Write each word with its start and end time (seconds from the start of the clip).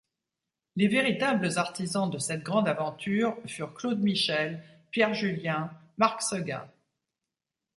Les 0.77 0.87
véritables 0.87 1.59
artisans 1.59 2.09
de 2.09 2.17
cette 2.17 2.41
grande 2.41 2.67
aventure 2.67 3.37
furent 3.45 3.75
Claude 3.75 3.99
Michel, 3.99 4.63
Pierre 4.89 5.13
Julien, 5.13 5.69
Marc 5.99 6.23
Seguin. 6.23 6.67